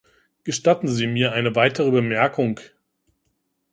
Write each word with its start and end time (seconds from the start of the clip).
Gestatten 0.45 0.87
Sie 0.87 1.05
mir 1.05 1.31
eine 1.33 1.53
weitere 1.53 1.91
Bemerkung. 1.91 2.59